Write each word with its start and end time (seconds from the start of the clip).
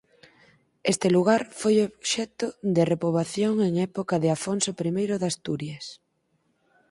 Este 0.91 1.07
lugar 1.15 1.41
foi 1.59 1.75
obxecto 1.87 2.47
de 2.75 2.83
repoboación 2.91 3.53
en 3.67 3.73
época 3.89 4.15
de 4.23 4.29
Afonso 4.35 4.69
I 5.03 5.05
de 5.21 5.27
Asturias. 5.31 5.85